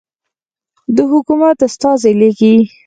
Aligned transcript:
د 0.95 0.97
حکومت 1.11 1.57
استازی 1.67 2.13
لیکي. 2.21 2.55